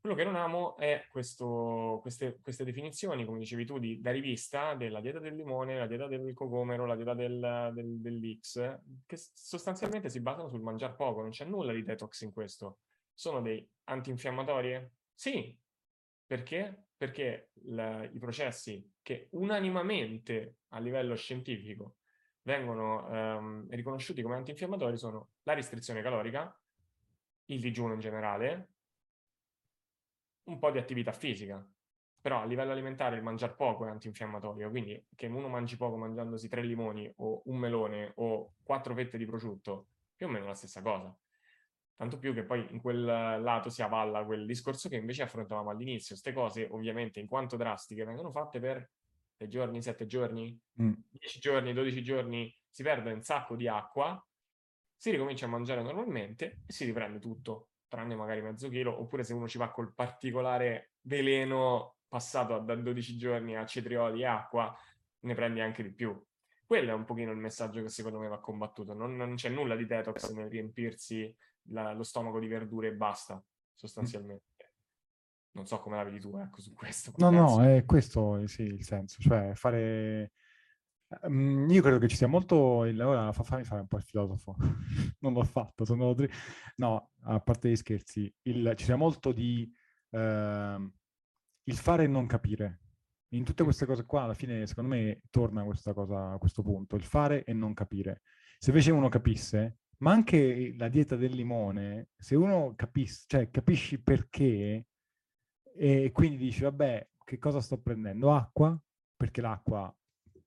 [0.00, 4.74] Quello che non amo è questo, queste, queste, definizioni, come dicevi tu, di, da rivista
[4.74, 10.08] della dieta del limone, la dieta del cocomero, la dieta del, del, dell'X, che sostanzialmente
[10.08, 12.78] si basano sul mangiare poco, non c'è nulla di detox in questo
[13.20, 14.90] sono dei antinfiammatori?
[15.12, 15.54] Sì.
[16.24, 16.86] Perché?
[16.96, 21.96] Perché la, i processi che unanimamente a livello scientifico
[22.50, 26.52] vengono ehm, riconosciuti come antinfiammatori sono la restrizione calorica,
[27.46, 28.68] il digiuno in generale,
[30.44, 31.64] un po' di attività fisica.
[32.20, 36.48] Però a livello alimentare il mangiare poco è antinfiammatorio, quindi che uno mangi poco mangiandosi
[36.48, 39.86] tre limoni o un melone o quattro fette di prosciutto,
[40.16, 41.16] più o meno la stessa cosa.
[41.96, 46.14] Tanto più che poi in quel lato si avalla quel discorso che invece affrontavamo all'inizio.
[46.14, 48.90] Queste cose, ovviamente, in quanto drastiche, vengono fatte per
[49.40, 50.92] 6 giorni, 7 giorni, mm.
[51.08, 54.22] 10 giorni, 12 giorni, si perde un sacco di acqua,
[54.94, 59.32] si ricomincia a mangiare normalmente e si riprende tutto, tranne magari mezzo chilo, oppure se
[59.32, 64.76] uno ci va col particolare veleno passato da 12 giorni a cetrioli e acqua,
[65.20, 66.22] ne prendi anche di più.
[66.66, 68.92] Quello è un pochino il messaggio che secondo me va combattuto.
[68.92, 71.34] Non, non c'è nulla di detox nel riempirsi
[71.70, 73.42] la, lo stomaco di verdure e basta,
[73.74, 74.49] sostanzialmente.
[75.52, 77.12] Non so come la vedi tu, ecco, su questo.
[77.16, 77.58] No, penso.
[77.58, 80.32] no, è questo sì, il senso, cioè fare...
[81.22, 82.84] Um, io credo che ci sia molto...
[82.84, 83.00] Il...
[83.00, 84.54] Ora fa fammi fare un po' il filosofo.
[85.20, 86.14] non l'ho fatto, sono...
[86.76, 88.72] No, a parte gli scherzi, il...
[88.76, 89.68] ci sia molto di...
[90.10, 90.88] Uh,
[91.64, 92.80] il fare e non capire.
[93.32, 96.96] In tutte queste cose qua, alla fine, secondo me, torna questa cosa, a questo punto,
[96.96, 98.22] il fare e non capire.
[98.58, 104.00] Se invece uno capisse, ma anche la dieta del limone, se uno capisce, cioè capisci
[104.02, 104.86] perché
[105.82, 108.34] e quindi dici, vabbè, che cosa sto prendendo?
[108.34, 108.78] Acqua,
[109.16, 109.90] perché l'acqua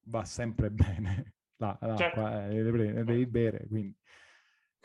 [0.03, 2.51] va sempre bene, la, l'acqua certo.
[2.51, 3.97] eh, devi, bere, quindi.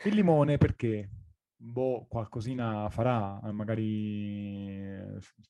[0.05, 1.07] Il limone perché?
[1.55, 4.75] Boh, qualcosina farà, eh, magari,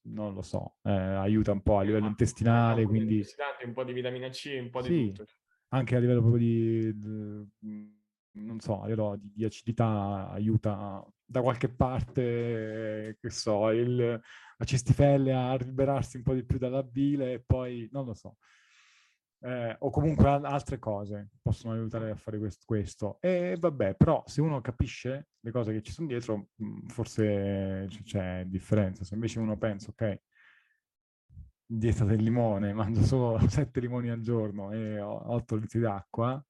[0.08, 3.24] non lo so, eh, aiuta un po' a livello intestinale, quindi...
[3.64, 5.32] Un po' di vitamina C, un po' di sì, tutto.
[5.70, 7.00] Anche a livello proprio di,
[7.58, 7.99] di
[8.34, 14.66] non so, a livello di, di, acidità aiuta da qualche parte, che so, il, la
[14.66, 18.38] cistifelle a liberarsi un po' di più dalla bile e poi, non lo so.
[19.42, 23.18] Eh, o comunque altre cose possono aiutare a fare questo, questo.
[23.22, 28.44] E vabbè, però se uno capisce le cose che ci sono dietro, mm, forse c'è
[28.46, 29.04] differenza.
[29.04, 30.22] Se invece uno pensa, ok,
[31.66, 36.44] dieta del limone, mangio solo 7 limoni al giorno e 8 litri d'acqua,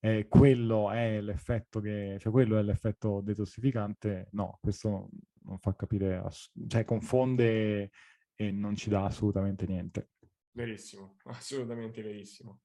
[0.00, 5.08] eh, quello è l'effetto che, cioè quello è l'effetto detossificante, no, questo
[5.42, 7.90] non fa capire, ass- cioè confonde
[8.34, 10.10] e non ci dà assolutamente niente.
[10.52, 12.62] Verissimo, assolutamente verissimo.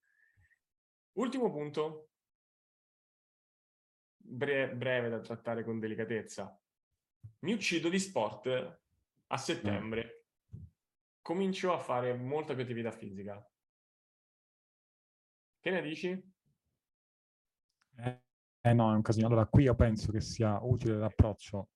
[1.13, 2.09] Ultimo punto,
[4.17, 6.59] bre- breve da trattare con delicatezza.
[7.39, 8.79] Mi uccido di sport
[9.27, 10.25] a settembre.
[10.55, 10.61] Mm.
[11.21, 13.43] Comincio a fare molta più attività fisica.
[15.59, 16.32] Che ne dici?
[17.95, 19.27] Eh, no, è un casino.
[19.27, 21.69] Allora, qui io penso che sia utile l'approccio.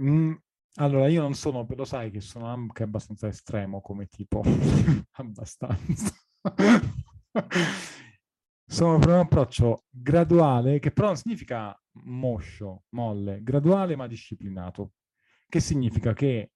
[0.00, 0.34] Mm,
[0.76, 4.42] allora, io non sono, lo sai che sono anche abbastanza estremo come tipo,
[5.12, 6.14] abbastanza.
[8.64, 14.92] sono per un approccio graduale, che però non significa moscio, molle, graduale ma disciplinato.
[15.48, 16.52] Che significa che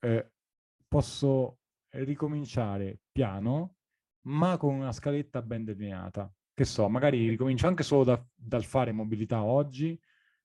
[0.00, 0.32] eh,
[0.88, 1.58] posso
[1.90, 3.76] ricominciare piano,
[4.26, 6.30] ma con una scaletta ben delineata.
[6.56, 10.00] Che so, magari ricomincio anche solo da, dal fare mobilità oggi,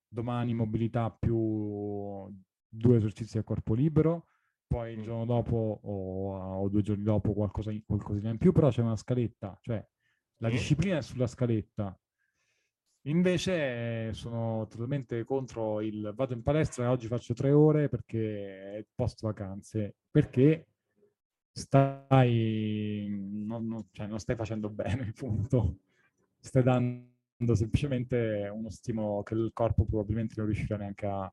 [0.05, 2.29] domani mobilità più
[2.67, 4.27] due esercizi a corpo libero,
[4.67, 5.03] poi il mm.
[5.03, 9.57] giorno dopo o, o due giorni dopo qualcosa, qualcosina in più, però c'è una scaletta,
[9.61, 9.81] cioè
[10.39, 11.97] la disciplina è sulla scaletta.
[13.05, 18.85] Invece sono totalmente contro il vado in palestra e oggi faccio tre ore perché è
[18.93, 20.67] post vacanze, perché
[21.53, 25.77] stai, non, non, cioè non stai facendo bene, punto.
[26.41, 31.31] Stai dando semplicemente uno stimolo che il corpo probabilmente non riuscirà neanche a,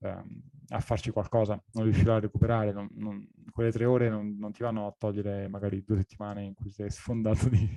[0.00, 4.52] ehm, a farci qualcosa, non riuscirà a recuperare, non, non, quelle tre ore non, non,
[4.52, 7.68] ti vanno a togliere magari due settimane in cui sei sfondato di,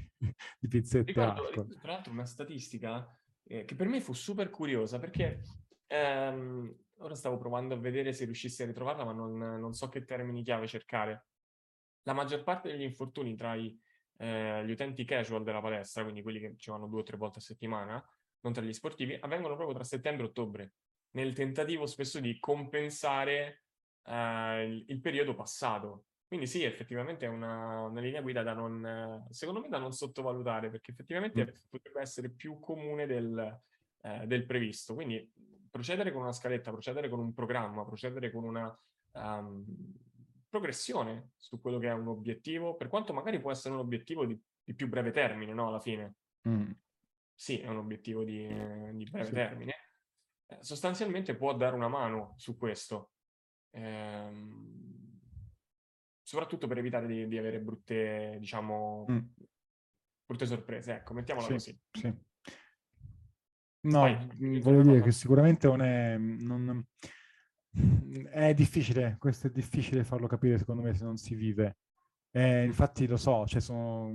[0.60, 1.68] di pizzette Ricordo.
[1.82, 3.08] Tra l'altro una statistica
[3.44, 5.42] eh, che per me fu super curiosa perché
[5.88, 10.06] ehm, ora stavo provando a vedere se riuscissi a ritrovarla ma non, non so che
[10.06, 11.26] termini chiave cercare.
[12.04, 13.78] La maggior parte degli infortuni tra i,
[14.22, 17.40] eh, gli utenti casual della palestra, quindi quelli che ci vanno due o tre volte
[17.40, 18.04] a settimana,
[18.42, 20.74] non tra gli sportivi, avvengono proprio tra settembre e ottobre
[21.12, 23.64] nel tentativo spesso di compensare
[24.04, 26.06] eh, il, il, periodo passato.
[26.28, 30.70] Quindi sì, effettivamente è una, una linea guida da non, secondo me, da non sottovalutare,
[30.70, 31.56] perché effettivamente mm.
[31.70, 33.60] potrebbe essere più comune del,
[34.02, 34.94] eh, del, previsto.
[34.94, 35.28] Quindi
[35.72, 38.80] procedere con una scaletta, procedere con un programma, procedere con una
[39.14, 39.66] um,
[40.50, 44.38] progressione su quello che è un obiettivo, per quanto magari può essere un obiettivo di,
[44.64, 45.68] di più breve termine, no?
[45.68, 46.16] Alla fine.
[46.48, 46.72] Mm.
[47.34, 48.48] Sì, è un obiettivo di,
[48.94, 49.32] di breve sì.
[49.32, 49.74] termine,
[50.48, 53.12] eh, sostanzialmente può dare una mano su questo,
[53.72, 55.20] ehm,
[56.22, 59.20] soprattutto per evitare di, di avere brutte, diciamo, mm.
[60.26, 61.80] brutte sorprese, ecco, mettiamola sì, così.
[61.92, 62.28] Sì.
[63.82, 66.18] No, Vai, voglio dire che sicuramente non è...
[66.18, 66.86] Non,
[68.32, 71.78] è difficile, questo è difficile farlo capire secondo me se non si vive.
[72.32, 74.12] Eh, infatti lo so, cioè sono,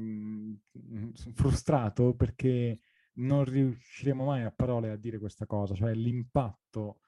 [1.13, 2.81] sono frustrato perché
[3.15, 7.01] non riusciremo mai a parole a dire questa cosa, cioè l'impatto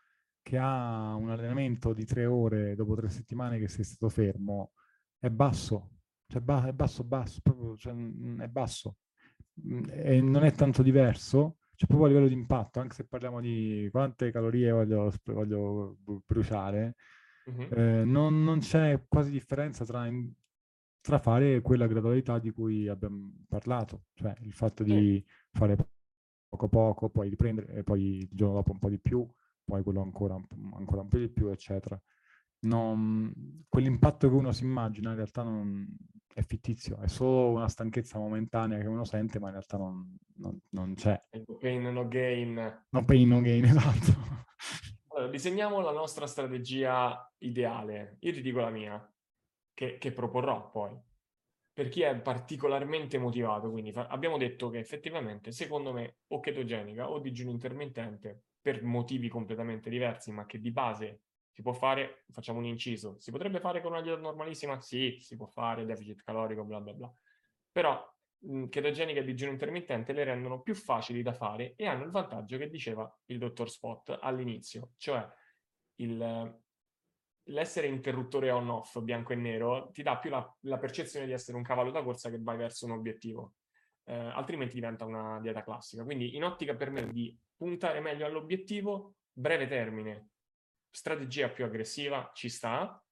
[0.42, 4.72] che ha un allenamento di tre ore dopo tre settimane che sei stato fermo
[5.18, 5.90] è basso,
[6.26, 8.98] cioè ba- è basso, basso, proprio, cioè, è basso.
[9.90, 13.88] E non è tanto diverso, cioè proprio a livello di impatto, anche se parliamo di
[13.90, 16.96] quante calorie voglio, voglio bruciare,
[17.44, 17.68] uh-huh.
[17.70, 20.08] eh, non, non, c'è quasi differenza tra,
[21.00, 25.76] tra, fare quella gradualità di cui abbiamo parlato, cioè il fatto di fare
[26.48, 29.28] poco poco, poi riprendere e poi il giorno dopo un po' di più,
[29.62, 30.34] poi quello ancora,
[30.74, 32.00] ancora un po' di più, eccetera.
[32.66, 35.86] Non, quell'impatto che uno si immagina in realtà non
[36.34, 40.58] è fittizio, è solo una stanchezza momentanea che uno sente, ma in realtà non, non,
[40.70, 41.20] non c'è.
[41.30, 42.84] No pain, no gain.
[42.90, 44.12] No pain, no gain, esatto.
[45.08, 48.16] Allora, disegniamo la nostra strategia ideale.
[48.20, 49.14] Io ti dico la mia,
[49.72, 50.98] che, che proporrò poi
[51.76, 57.10] per chi è particolarmente motivato, quindi fa- abbiamo detto che effettivamente, secondo me, o chetogenica
[57.10, 61.24] o digiuno intermittente, per motivi completamente diversi, ma che di base
[61.56, 64.78] si può fare, facciamo un inciso, si potrebbe fare con una dieta normalissima?
[64.82, 67.14] Sì, si può fare, deficit calorico, bla bla bla.
[67.72, 72.10] Però mh, chetogenica e digiuno intermittente le rendono più facili da fare e hanno il
[72.10, 75.26] vantaggio che diceva il dottor Spot all'inizio, cioè
[75.94, 76.60] il,
[77.44, 81.62] l'essere interruttore on-off, bianco e nero, ti dà più la, la, percezione di essere un
[81.62, 83.54] cavallo da corsa che vai verso un obiettivo.
[84.04, 86.04] Eh, altrimenti diventa una dieta classica.
[86.04, 90.32] Quindi in ottica per me di puntare meglio all'obiettivo, breve termine,
[90.96, 93.04] strategia più aggressiva, ci sta.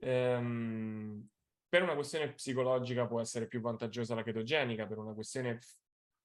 [0.00, 1.26] Ehm,
[1.66, 5.58] per una questione psicologica può essere più vantaggiosa la chetogenica, per una questione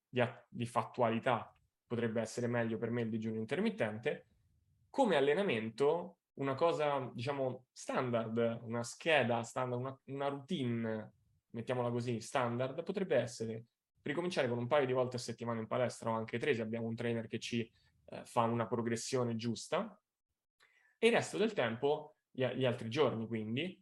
[0.09, 1.55] di, di fattualità
[1.87, 4.25] potrebbe essere meglio per me il digiuno intermittente.
[4.89, 11.13] Come allenamento una cosa, diciamo, standard, una scheda standard, una, una routine,
[11.51, 13.67] mettiamola così, standard, potrebbe essere
[14.01, 16.87] ricominciare con un paio di volte a settimana in palestra o anche tre se abbiamo
[16.87, 19.97] un trainer che ci eh, fa una progressione giusta
[21.03, 23.77] e il resto del tempo, gli, gli altri giorni quindi,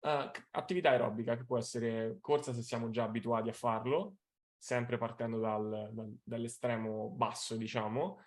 [0.00, 4.14] uh, attività aerobica che può essere corsa se siamo già abituati a farlo,
[4.56, 8.20] sempre partendo dal, dal, dall'estremo basso diciamo,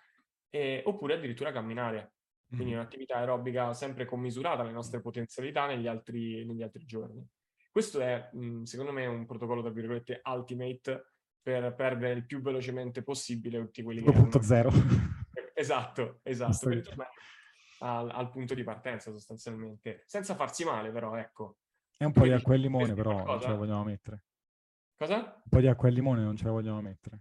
[0.48, 2.12] e, oppure addirittura camminare
[2.48, 7.26] quindi un'attività aerobica sempre commisurata alle nostre potenzialità negli altri, negli altri giorni.
[7.68, 8.30] Questo è,
[8.62, 14.02] secondo me, un protocollo, tra virgolette, ultimate per perdere il più velocemente possibile tutti quelli
[14.02, 14.12] che...
[14.12, 15.14] 2.0.
[15.52, 17.10] Esatto, esatto, per tornare
[17.80, 21.58] al, al, punto di partenza sostanzialmente, senza farsi male però, ecco.
[21.96, 24.24] È un po' Quindi, di acqua e limone però, non ce la vogliamo mettere.
[24.96, 25.16] Cosa?
[25.16, 27.20] Un po' di acqua e limone non ce la vogliamo mettere.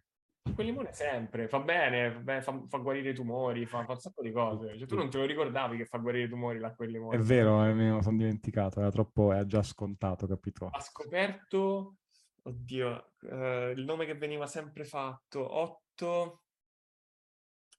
[0.54, 4.32] Quel limone sempre, fa bene, fa, fa, guarire i tumori, fa, fa, un sacco di
[4.32, 4.78] cose.
[4.78, 7.18] Cioè, tu non te lo ricordavi che fa guarire i tumori l'acqua di limone?
[7.18, 10.70] È vero, eh, me lo sono dimenticato, era troppo, era già scontato, capito?
[10.72, 11.96] Ha scoperto,
[12.44, 16.44] oddio, eh, il nome che veniva sempre fatto, Otto,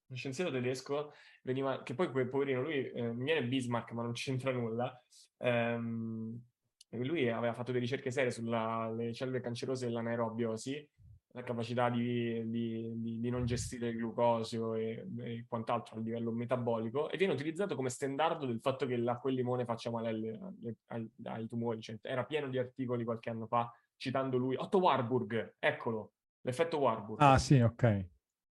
[0.09, 1.13] uno scienziato tedesco,
[1.47, 5.01] veniva, che poi quel poverino, lui eh, viene Bismarck, ma non c'entra nulla,
[5.39, 6.43] ehm,
[6.91, 10.89] lui aveva fatto delle ricerche serie sulle cellule cancerose dell'anaerobiosi,
[11.33, 16.33] la capacità di, di, di, di, non gestire il glucosio e, e, quant'altro a livello
[16.33, 20.09] metabolico e viene utilizzato come standard del fatto che l'acqua e il limone faccia male
[20.09, 21.83] alle, alle, ai, ai, tumori.
[21.83, 24.57] Cioè, era pieno di articoli qualche anno fa citando lui.
[24.57, 27.21] Otto Warburg, eccolo, l'effetto Warburg.
[27.21, 28.16] Ah sì, ok.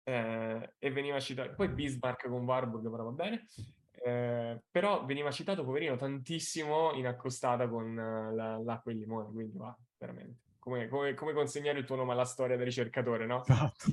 [0.10, 3.45] Eh, e veniva citato, poi Bismarck con Warburg, però va bene.
[3.91, 9.30] Eh, però veniva citato, poverino, tantissimo in accostata con uh, la, l'acqua e il limone,
[9.32, 13.43] quindi va, veramente come, come, come, consegnare il tuo nome alla storia del ricercatore, no?
[13.45, 13.86] Esatto.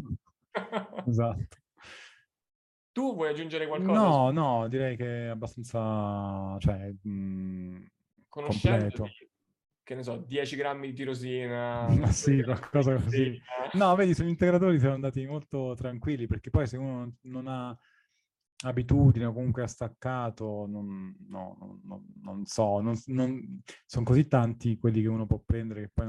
[1.07, 1.57] esatto.
[2.93, 4.01] Tu vuoi aggiungere qualcosa?
[4.01, 7.85] No, no, direi che è abbastanza, cioè, mh, mm,
[8.29, 9.09] completo.
[9.87, 11.87] Che ne so, 10 grammi di tirosina.
[11.95, 13.41] Ma sì, qualcosa così.
[13.75, 17.79] No, vedi, sugli integratori siamo andati molto tranquilli, perché poi se uno non ha
[18.65, 25.03] abitudine o comunque ha staccato, non, no, no, non so, non, sono così tanti quelli
[25.03, 26.07] che uno può prendere che poi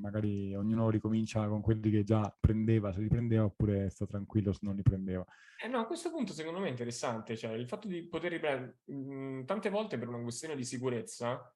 [0.00, 4.60] magari ognuno ricomincia con quelli che già prendeva, se li prendeva oppure sta tranquillo se
[4.62, 5.24] non li prendeva.
[5.60, 9.44] Eh no, a questo punto secondo me è interessante, cioè il fatto di poter riprendere,
[9.44, 11.52] tante volte per una questione di sicurezza,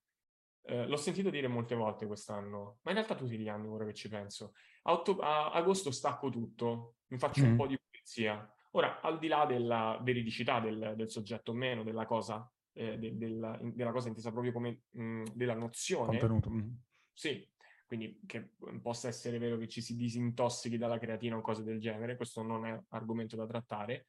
[0.63, 3.95] eh, l'ho sentito dire molte volte quest'anno, ma in realtà tutti gli anni ora che
[3.95, 7.51] ci penso, a, otto- a agosto stacco tutto, mi faccio mm.
[7.51, 11.83] un po' di pulizia, Ora, al di là della veridicità del, del soggetto o meno,
[11.83, 16.19] della cosa, eh, de, della, della, cosa intesa proprio come mh, della nozione.
[16.19, 16.51] Contenuto.
[16.51, 16.71] Mm.
[17.13, 17.49] Sì,
[17.87, 22.15] quindi che possa essere vero che ci si disintossichi dalla creatina o cose del genere,
[22.15, 24.07] questo non è argomento da trattare,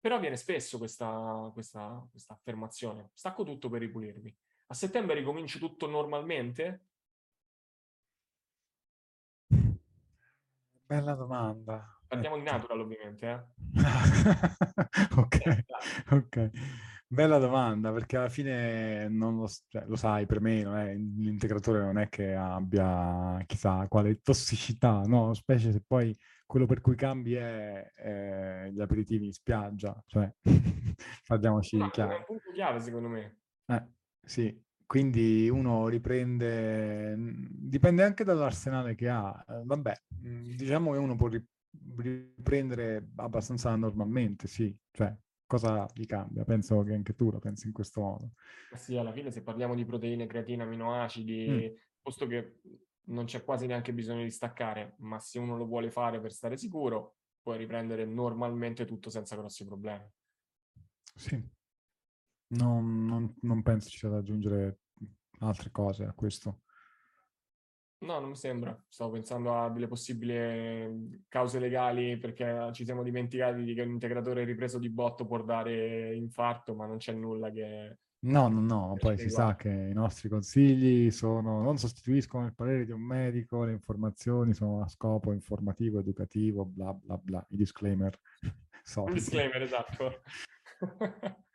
[0.00, 4.36] però viene spesso questa, questa, questa affermazione, stacco tutto per ripulirmi.
[4.68, 6.86] A settembre ricomincio tutto normalmente?
[10.86, 12.00] Bella domanda.
[12.06, 13.26] Partiamo di natural ovviamente.
[13.26, 13.42] Eh?
[15.16, 15.64] ok,
[16.10, 16.50] ok.
[17.08, 21.98] Bella domanda, perché alla fine non lo, cioè, lo sai, per me è, l'integratore non
[21.98, 25.32] è che abbia chissà quale tossicità, no?
[25.34, 30.32] Specie se poi quello per cui cambi è, è gli aperitivi in spiaggia, cioè
[31.26, 32.10] parliamoci no, chiaro.
[32.10, 33.38] È un punto chiave secondo me.
[33.66, 33.86] Eh,
[34.26, 39.44] sì, quindi uno riprende, dipende anche dall'arsenale che ha.
[39.48, 41.28] Eh, vabbè, diciamo che uno può
[41.96, 44.76] riprendere abbastanza normalmente, sì.
[44.90, 45.16] Cioè,
[45.46, 46.44] cosa gli cambia?
[46.44, 48.30] Penso che anche tu la pensi in questo modo.
[48.74, 51.76] Sì, alla fine se parliamo di proteine, creatina, aminoacidi, mm.
[52.02, 52.60] posto che
[53.04, 56.56] non c'è quasi neanche bisogno di staccare, ma se uno lo vuole fare per stare
[56.56, 60.04] sicuro, puoi riprendere normalmente tutto senza grossi problemi.
[61.14, 61.54] Sì.
[62.48, 64.80] Non, non, non penso ci sia da aggiungere
[65.40, 66.60] altre cose a questo.
[67.98, 68.78] No, non mi sembra.
[68.88, 74.44] Stavo pensando a delle possibili ehm, cause legali perché ci siamo dimenticati che un integratore
[74.44, 77.98] ripreso di botto può dare infarto, ma non c'è nulla che...
[78.18, 82.84] No, no, no, poi si sa che i nostri consigli sono, non sostituiscono il parere
[82.84, 88.18] di un medico, le informazioni sono a scopo informativo, educativo, bla bla bla, i disclaimer.
[89.12, 90.22] Disclaimer, esatto.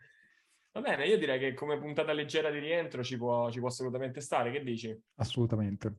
[0.74, 4.22] Va bene, io direi che come puntata leggera di rientro ci può, ci può assolutamente
[4.22, 4.97] stare, che dici?
[5.15, 5.93] Assolutamente.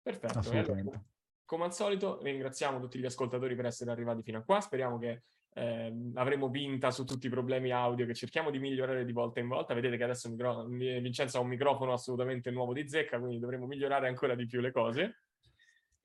[0.00, 0.38] Perfetto.
[0.38, 0.90] Assolutamente.
[0.90, 1.04] Allora,
[1.44, 5.22] come al solito ringraziamo tutti gli ascoltatori per essere arrivati fino a qua, speriamo che
[5.54, 9.48] eh, avremo vinta su tutti i problemi audio che cerchiamo di migliorare di volta in
[9.48, 9.74] volta.
[9.74, 10.64] Vedete che adesso micro...
[10.64, 14.70] Vincenzo ha un microfono assolutamente nuovo di zecca, quindi dovremo migliorare ancora di più le
[14.70, 15.23] cose.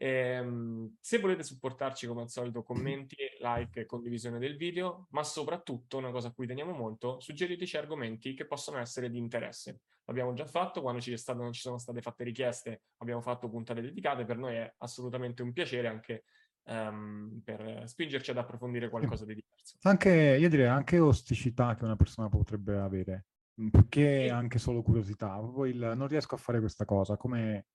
[0.01, 5.97] Ehm, se volete supportarci come al solito commenti, like e condivisione del video, ma soprattutto
[5.97, 9.81] una cosa a cui teniamo molto, suggeriteci argomenti che possono essere di interesse.
[10.05, 13.81] L'abbiamo già fatto, quando ci, stato, non ci sono state fatte richieste abbiamo fatto puntate
[13.81, 16.23] dedicate, per noi è assolutamente un piacere anche
[16.63, 19.75] um, per spingerci ad approfondire qualcosa di diverso.
[19.81, 23.25] Anche, io direi anche osticità che una persona potrebbe avere,
[23.69, 25.37] perché anche solo curiosità.
[25.65, 27.65] Il, non riesco a fare questa cosa, come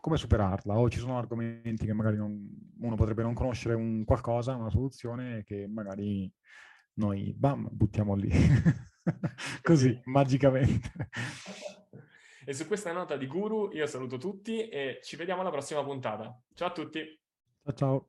[0.00, 2.48] come superarla o ci sono argomenti che magari non,
[2.80, 6.32] uno potrebbe non conoscere un qualcosa, una soluzione che magari
[6.94, 8.30] noi bam, buttiamo lì
[9.62, 10.00] così sì.
[10.04, 10.90] magicamente.
[12.42, 16.36] E su questa nota di guru io saluto tutti e ci vediamo alla prossima puntata.
[16.54, 17.20] Ciao a tutti.
[17.62, 18.08] Ciao ciao.